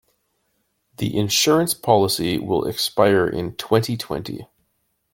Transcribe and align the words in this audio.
The 0.97 1.15
insurance 1.15 1.75
policy 1.75 2.39
will 2.39 2.65
expire 2.67 3.27
in 3.27 3.51
twenty-twenty. 3.53 4.47